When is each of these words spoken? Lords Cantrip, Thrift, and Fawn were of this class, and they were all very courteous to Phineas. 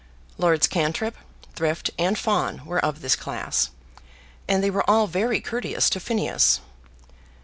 Lords 0.39 0.65
Cantrip, 0.65 1.15
Thrift, 1.53 1.91
and 1.99 2.17
Fawn 2.17 2.65
were 2.65 2.83
of 2.83 3.01
this 3.01 3.15
class, 3.15 3.69
and 4.47 4.63
they 4.63 4.71
were 4.71 4.89
all 4.89 5.05
very 5.05 5.39
courteous 5.39 5.91
to 5.91 5.99
Phineas. 5.99 6.59